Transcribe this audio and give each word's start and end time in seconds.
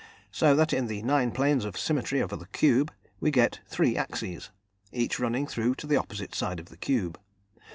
So 0.31 0.55
that 0.55 0.73
in 0.73 0.87
the 0.87 1.03
nine 1.03 1.29
planes 1.29 1.63
of 1.63 1.77
symmetry 1.77 2.21
of 2.21 2.31
the 2.31 2.47
cube 2.47 2.91
we 3.19 3.29
get 3.29 3.59
three 3.67 3.95
axes, 3.95 4.49
each 4.91 5.19
running 5.19 5.45
through 5.45 5.75
to 5.75 5.85
the 5.85 5.97
opposite 5.97 6.33
side 6.33 6.59
of 6.59 6.69
the 6.69 6.77
cube. 6.77 7.19